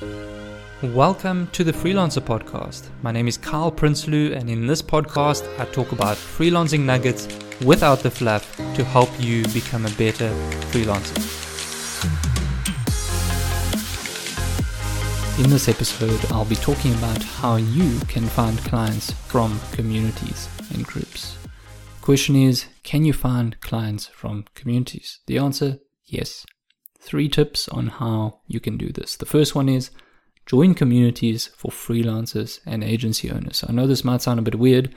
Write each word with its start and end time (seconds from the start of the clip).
Welcome 0.00 1.48
to 1.48 1.64
the 1.64 1.72
Freelancer 1.72 2.20
Podcast. 2.20 2.88
My 3.02 3.10
name 3.10 3.26
is 3.26 3.36
Kyle 3.36 3.72
Prinsloo, 3.72 4.32
and 4.36 4.48
in 4.48 4.64
this 4.64 4.80
podcast, 4.80 5.42
I 5.58 5.64
talk 5.64 5.90
about 5.90 6.16
freelancing 6.16 6.84
nuggets 6.84 7.26
without 7.64 7.98
the 7.98 8.10
fluff 8.10 8.56
to 8.76 8.84
help 8.84 9.10
you 9.18 9.42
become 9.48 9.86
a 9.86 9.90
better 9.90 10.28
freelancer. 10.70 11.16
In 15.42 15.50
this 15.50 15.68
episode, 15.68 16.20
I'll 16.30 16.44
be 16.44 16.54
talking 16.54 16.94
about 16.94 17.20
how 17.20 17.56
you 17.56 17.98
can 18.06 18.26
find 18.26 18.56
clients 18.58 19.10
from 19.10 19.58
communities 19.72 20.48
and 20.72 20.84
groups. 20.86 21.36
Question 22.02 22.36
is, 22.36 22.66
can 22.84 23.04
you 23.04 23.12
find 23.12 23.60
clients 23.60 24.06
from 24.06 24.44
communities? 24.54 25.18
The 25.26 25.38
answer, 25.38 25.78
yes. 26.04 26.46
Three 27.00 27.28
tips 27.28 27.68
on 27.68 27.86
how 27.86 28.40
you 28.46 28.60
can 28.60 28.76
do 28.76 28.90
this. 28.92 29.16
The 29.16 29.26
first 29.26 29.54
one 29.54 29.68
is 29.68 29.90
join 30.46 30.74
communities 30.74 31.46
for 31.46 31.70
freelancers 31.70 32.60
and 32.66 32.82
agency 32.82 33.30
owners. 33.30 33.64
I 33.66 33.72
know 33.72 33.86
this 33.86 34.04
might 34.04 34.22
sound 34.22 34.38
a 34.38 34.42
bit 34.42 34.58
weird, 34.58 34.94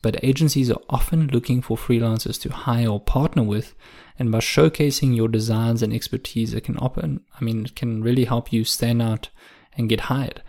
but 0.00 0.22
agencies 0.24 0.70
are 0.70 0.80
often 0.90 1.28
looking 1.28 1.62
for 1.62 1.76
freelancers 1.76 2.40
to 2.42 2.52
hire 2.52 2.88
or 2.88 3.00
partner 3.00 3.42
with, 3.42 3.74
and 4.18 4.32
by 4.32 4.38
showcasing 4.38 5.14
your 5.14 5.28
designs 5.28 5.82
and 5.82 5.92
expertise, 5.92 6.54
it 6.54 6.64
can 6.64 6.78
open, 6.80 7.20
I 7.40 7.44
mean, 7.44 7.66
it 7.66 7.76
can 7.76 8.02
really 8.02 8.24
help 8.24 8.52
you 8.52 8.64
stand 8.64 9.00
out 9.00 9.28
and 9.76 9.88
get 9.88 10.00
hired. 10.00 10.42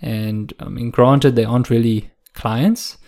And 0.00 0.52
I 0.60 0.68
mean, 0.68 0.90
granted, 0.90 1.36
they 1.36 1.44
aren't 1.44 1.70
really 1.70 2.10
clients, 2.34 2.98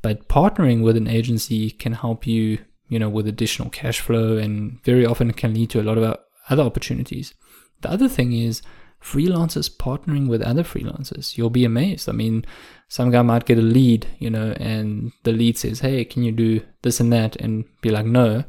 but 0.00 0.28
partnering 0.28 0.82
with 0.82 0.96
an 0.96 1.08
agency 1.08 1.70
can 1.70 1.92
help 1.92 2.26
you, 2.26 2.58
you 2.88 2.98
know, 2.98 3.08
with 3.08 3.26
additional 3.26 3.68
cash 3.70 4.00
flow, 4.00 4.36
and 4.36 4.82
very 4.84 5.04
often 5.04 5.32
can 5.32 5.54
lead 5.54 5.70
to 5.70 5.80
a 5.80 5.82
lot 5.82 5.98
of 5.98 6.16
other 6.48 6.62
opportunities. 6.62 7.34
The 7.80 7.90
other 7.90 8.08
thing 8.08 8.32
is 8.32 8.62
freelancers 9.02 9.70
partnering 9.70 10.28
with 10.28 10.42
other 10.42 10.64
freelancers. 10.64 11.36
You'll 11.36 11.50
be 11.50 11.64
amazed. 11.64 12.08
I 12.08 12.12
mean, 12.12 12.44
some 12.88 13.10
guy 13.10 13.22
might 13.22 13.46
get 13.46 13.58
a 13.58 13.62
lead, 13.62 14.06
you 14.18 14.30
know, 14.30 14.52
and 14.58 15.12
the 15.22 15.32
lead 15.32 15.56
says, 15.56 15.80
Hey, 15.80 16.04
can 16.04 16.22
you 16.22 16.32
do 16.32 16.60
this 16.82 17.00
and 17.00 17.12
that? 17.12 17.36
And 17.36 17.64
be 17.80 17.90
like, 17.90 18.06
No. 18.06 18.44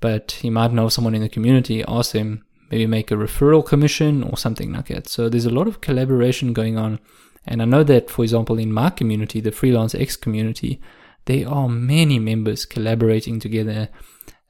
But 0.00 0.32
he 0.40 0.48
might 0.48 0.72
know 0.72 0.88
someone 0.88 1.14
in 1.14 1.22
the 1.22 1.28
community, 1.28 1.84
ask 1.86 2.12
him, 2.12 2.44
maybe 2.70 2.86
make 2.86 3.10
a 3.10 3.16
referral 3.16 3.66
commission 3.66 4.22
or 4.22 4.36
something 4.36 4.72
like 4.72 4.88
that. 4.88 5.08
So 5.08 5.28
there's 5.28 5.44
a 5.44 5.50
lot 5.50 5.66
of 5.66 5.80
collaboration 5.80 6.52
going 6.52 6.78
on. 6.78 7.00
And 7.46 7.60
I 7.60 7.64
know 7.64 7.82
that, 7.84 8.10
for 8.10 8.22
example, 8.22 8.58
in 8.58 8.72
my 8.72 8.90
community, 8.90 9.40
the 9.40 9.52
Freelance 9.52 9.94
X 9.94 10.16
community, 10.16 10.80
there 11.24 11.48
are 11.48 11.68
many 11.68 12.18
members 12.18 12.64
collaborating 12.64 13.40
together, 13.40 13.88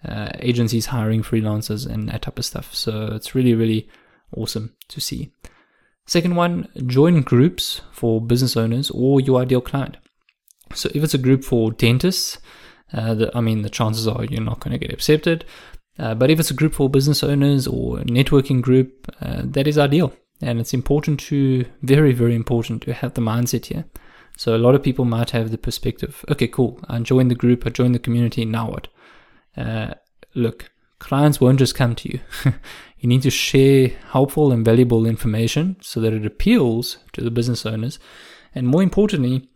uh, 0.05 0.31
agencies 0.39 0.87
hiring 0.87 1.23
freelancers 1.23 1.87
and 1.87 2.09
that 2.09 2.23
type 2.23 2.39
of 2.39 2.45
stuff. 2.45 2.75
So 2.75 3.11
it's 3.13 3.35
really, 3.35 3.55
really 3.55 3.89
awesome 4.37 4.75
to 4.89 5.01
see. 5.01 5.33
Second 6.07 6.37
one, 6.37 6.69
join 6.87 7.23
groups 7.23 7.83
for 7.93 8.21
business 8.21 8.57
owners 8.57 8.91
or 8.91 9.21
your 9.21 9.41
ideal 9.41 9.61
client. 9.61 9.97
So 10.75 10.89
if 10.95 11.03
it's 11.05 11.15
a 11.15 11.19
group 11.19 11.45
for 11.45 11.73
dentists, 11.73 12.39
uh, 12.93 13.15
the, 13.15 13.31
I 13.37 13.41
mean, 13.41 13.63
the 13.63 13.71
chances 13.71 14.09
are 14.09 14.25
you're 14.25 14.41
not 14.41 14.61
going 14.61 14.73
to 14.73 14.79
get 14.79 14.93
accepted. 14.93 15.45
Uh, 15.99 16.15
but 16.15 16.31
if 16.31 16.41
it's 16.41 16.51
a 16.51 16.55
group 16.55 16.75
for 16.75 16.89
business 16.89 17.23
owners 17.23 17.67
or 17.67 17.99
networking 17.99 18.63
group, 18.63 19.15
uh, 19.21 19.43
that 19.45 19.67
is 19.67 19.77
ideal. 19.79 20.13
And 20.41 20.59
it's 20.59 20.73
important 20.73 21.21
to, 21.21 21.67
very, 21.83 22.13
very 22.13 22.35
important 22.35 22.83
to 22.83 22.95
have 22.95 23.15
the 23.15 23.21
mindset 23.21 23.67
here. 23.67 23.85
So 24.37 24.57
a 24.57 24.59
lot 24.59 24.75
of 24.75 24.83
people 24.83 25.05
might 25.05 25.31
have 25.31 25.51
the 25.51 25.59
perspective, 25.59 26.25
okay, 26.31 26.49
cool, 26.49 26.81
I 26.89 26.99
joined 27.01 27.31
the 27.31 27.35
group, 27.35 27.67
I 27.67 27.71
joined 27.71 27.95
the 27.95 27.99
community, 27.99 28.47
now 28.47 28.71
what? 28.71 28.89
Uh, 29.61 29.95
look, 30.35 30.71
clients 30.99 31.41
won't 31.41 31.59
just 31.59 31.75
come 31.75 31.95
to 31.97 32.13
you. 32.13 32.21
you 32.99 33.09
need 33.09 33.23
to 33.23 33.31
share 33.31 33.89
helpful 34.11 34.53
and 34.53 34.65
valuable 34.65 35.07
information 35.07 35.77
so 35.81 36.01
that 36.01 36.13
it 36.13 36.25
appeals 36.25 36.99
to 37.13 37.21
the 37.21 37.31
business 37.31 37.67
owners. 37.67 37.99
And 38.55 38.67
more 38.67 38.83
importantly, 38.83 39.49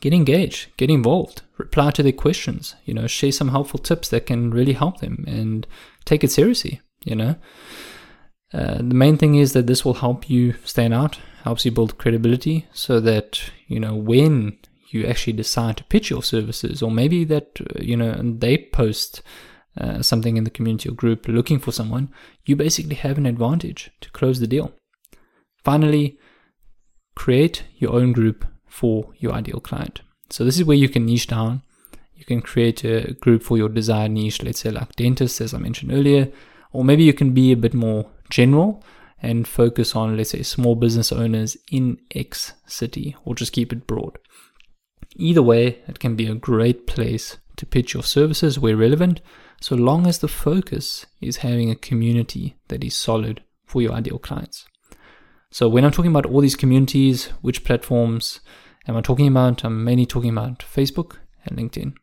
get 0.00 0.12
engaged, 0.12 0.76
get 0.76 0.90
involved, 0.90 1.42
reply 1.58 1.90
to 1.92 2.02
their 2.02 2.12
questions, 2.12 2.74
you 2.84 2.94
know, 2.94 3.06
share 3.06 3.32
some 3.32 3.48
helpful 3.48 3.78
tips 3.78 4.08
that 4.08 4.26
can 4.26 4.50
really 4.50 4.72
help 4.72 5.00
them 5.00 5.24
and 5.26 5.66
take 6.04 6.22
it 6.22 6.30
seriously, 6.30 6.80
you 7.04 7.16
know. 7.16 7.36
Uh, 8.52 8.76
the 8.76 8.94
main 8.94 9.18
thing 9.18 9.34
is 9.34 9.52
that 9.52 9.66
this 9.66 9.84
will 9.84 9.94
help 9.94 10.30
you 10.30 10.54
stand 10.64 10.94
out, 10.94 11.18
helps 11.42 11.64
you 11.64 11.72
build 11.72 11.98
credibility 11.98 12.66
so 12.72 13.00
that, 13.00 13.50
you 13.66 13.80
know, 13.80 13.96
when 13.96 14.56
you 14.88 15.06
actually 15.06 15.32
decide 15.32 15.76
to 15.76 15.84
pitch 15.84 16.10
your 16.10 16.22
services 16.22 16.82
or 16.82 16.90
maybe 16.90 17.24
that, 17.24 17.60
uh, 17.60 17.80
you 17.80 17.96
know, 17.96 18.20
they 18.22 18.58
post 18.58 19.22
uh, 19.80 20.02
something 20.02 20.36
in 20.36 20.44
the 20.44 20.50
community 20.50 20.88
or 20.88 20.92
group 20.92 21.26
looking 21.26 21.58
for 21.58 21.72
someone, 21.72 22.08
you 22.44 22.54
basically 22.54 22.94
have 22.94 23.18
an 23.18 23.26
advantage 23.26 23.90
to 24.00 24.10
close 24.10 24.40
the 24.40 24.46
deal. 24.46 24.72
Finally, 25.64 26.18
create 27.16 27.64
your 27.78 27.92
own 27.92 28.12
group 28.12 28.44
for 28.66 29.12
your 29.18 29.32
ideal 29.32 29.60
client. 29.60 30.00
So 30.30 30.44
this 30.44 30.56
is 30.56 30.64
where 30.64 30.76
you 30.76 30.88
can 30.88 31.06
niche 31.06 31.26
down. 31.26 31.62
You 32.14 32.24
can 32.24 32.40
create 32.40 32.84
a 32.84 33.14
group 33.14 33.42
for 33.42 33.56
your 33.56 33.68
desired 33.68 34.12
niche, 34.12 34.42
let's 34.42 34.60
say 34.60 34.70
like 34.70 34.94
dentists, 34.96 35.40
as 35.40 35.54
I 35.54 35.58
mentioned 35.58 35.92
earlier, 35.92 36.30
or 36.72 36.84
maybe 36.84 37.04
you 37.04 37.12
can 37.12 37.32
be 37.32 37.52
a 37.52 37.56
bit 37.56 37.74
more 37.74 38.10
general 38.30 38.82
and 39.20 39.48
focus 39.48 39.96
on, 39.96 40.16
let's 40.16 40.30
say, 40.30 40.42
small 40.42 40.74
business 40.74 41.10
owners 41.10 41.56
in 41.70 41.98
X 42.14 42.52
city, 42.66 43.16
or 43.24 43.34
just 43.34 43.52
keep 43.52 43.72
it 43.72 43.86
broad. 43.86 44.18
Either 45.16 45.42
way, 45.42 45.78
it 45.86 45.98
can 45.98 46.16
be 46.16 46.26
a 46.26 46.34
great 46.34 46.86
place 46.86 47.38
to 47.56 47.66
pitch 47.66 47.94
your 47.94 48.02
services 48.02 48.58
where 48.58 48.76
relevant 48.76 49.20
so 49.60 49.74
long 49.74 50.06
as 50.06 50.18
the 50.18 50.28
focus 50.28 51.06
is 51.20 51.38
having 51.38 51.70
a 51.70 51.76
community 51.76 52.56
that 52.68 52.84
is 52.84 52.94
solid 52.94 53.42
for 53.64 53.80
your 53.80 53.92
ideal 53.92 54.18
clients. 54.18 54.66
So 55.50 55.68
when 55.68 55.84
I'm 55.84 55.92
talking 55.92 56.10
about 56.10 56.26
all 56.26 56.40
these 56.40 56.56
communities, 56.56 57.26
which 57.40 57.64
platforms 57.64 58.40
am 58.88 58.96
I 58.96 59.00
talking 59.00 59.28
about? 59.28 59.64
I'm 59.64 59.84
mainly 59.84 60.04
talking 60.04 60.30
about 60.30 60.58
Facebook 60.58 61.18
and 61.44 61.56
LinkedIn. 61.56 61.94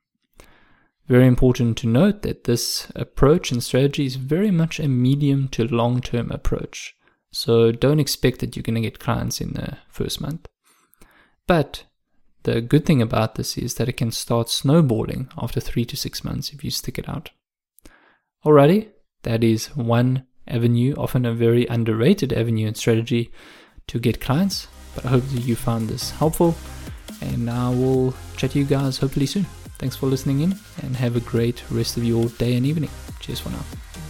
Very 1.07 1.27
important 1.27 1.77
to 1.79 1.87
note 1.87 2.21
that 2.21 2.45
this 2.45 2.89
approach 2.95 3.51
and 3.51 3.61
strategy 3.61 4.05
is 4.05 4.15
very 4.15 4.51
much 4.51 4.79
a 4.79 4.87
medium 4.87 5.49
to 5.49 5.67
long 5.67 5.99
term 5.99 6.31
approach. 6.31 6.95
So 7.31 7.71
don't 7.71 7.99
expect 7.99 8.39
that 8.39 8.55
you're 8.55 8.63
going 8.63 8.75
to 8.75 8.81
get 8.81 8.99
clients 8.99 9.41
in 9.41 9.53
the 9.53 9.77
first 9.89 10.21
month. 10.21 10.47
But 11.47 11.83
the 12.43 12.61
good 12.61 12.85
thing 12.85 13.01
about 13.01 13.35
this 13.35 13.57
is 13.57 13.75
that 13.75 13.89
it 13.89 13.97
can 13.97 14.11
start 14.11 14.49
snowballing 14.49 15.29
after 15.37 15.59
three 15.59 15.85
to 15.85 15.97
six 15.97 16.23
months 16.23 16.51
if 16.51 16.63
you 16.63 16.71
stick 16.71 16.97
it 16.97 17.07
out. 17.07 17.29
Alrighty, 18.45 18.89
that 19.23 19.43
is 19.43 19.67
one 19.75 20.25
avenue, 20.47 20.95
often 20.97 21.25
a 21.25 21.33
very 21.33 21.67
underrated 21.67 22.33
avenue 22.33 22.67
and 22.67 22.75
strategy 22.75 23.31
to 23.87 23.99
get 23.99 24.21
clients. 24.21 24.67
But 24.95 25.05
I 25.05 25.09
hope 25.09 25.23
that 25.23 25.41
you 25.41 25.55
found 25.55 25.87
this 25.87 26.11
helpful, 26.11 26.55
and 27.21 27.49
I 27.49 27.69
will 27.69 28.13
chat 28.37 28.51
to 28.51 28.59
you 28.59 28.65
guys 28.65 28.97
hopefully 28.97 29.25
soon. 29.25 29.45
Thanks 29.77 29.95
for 29.95 30.07
listening 30.07 30.41
in, 30.41 30.59
and 30.81 30.95
have 30.95 31.15
a 31.15 31.21
great 31.21 31.63
rest 31.71 31.97
of 31.97 32.03
your 32.03 32.25
day 32.29 32.55
and 32.55 32.65
evening. 32.65 32.89
Cheers 33.19 33.39
for 33.39 33.49
now. 33.49 34.00